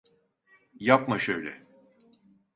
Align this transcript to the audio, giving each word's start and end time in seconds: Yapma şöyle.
Yapma 0.79 1.19
şöyle. 1.19 1.67